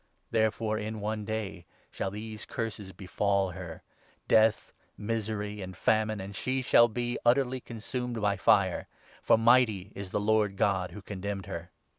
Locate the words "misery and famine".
4.97-6.19